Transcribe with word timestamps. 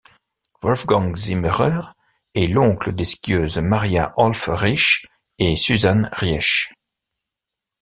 Wolfgang 0.63 1.15
Zimmerer 1.15 1.91
est 2.33 2.47
l'oncle 2.47 2.91
des 2.91 3.03
skieuses 3.05 3.59
Maria 3.59 4.11
Höfl-Riesch 4.17 5.05
et 5.37 5.55
Susanne 5.55 6.09
Riesch. 6.13 6.73